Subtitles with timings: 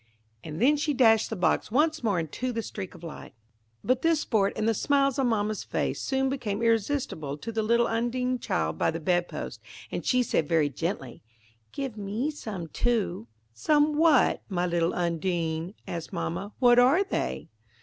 [0.43, 3.35] and then she dashed the box once more into the streak of light.
[3.83, 7.85] But this sport and the smiles on mamma's face soon became irresistible to the little
[7.85, 9.61] Undine child by the bed post,
[9.91, 11.21] and she said, very gently,
[11.71, 17.49] "Give me some, too." "Some 'what?', my little Undine?" asked mamma: "what are they?"